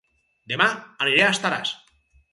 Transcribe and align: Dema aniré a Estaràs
Dema 0.53 0.67
aniré 1.05 1.23
a 1.27 1.31
Estaràs 1.37 1.77